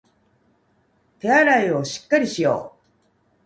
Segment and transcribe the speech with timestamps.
[1.19, 2.81] 手洗いをしっかりしよう